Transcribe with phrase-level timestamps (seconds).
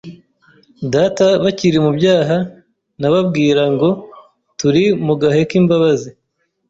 [0.93, 2.37] data bakiri mu byaha
[2.99, 3.89] nababwira ngo
[4.59, 6.09] turi mu gahe k’imbabazi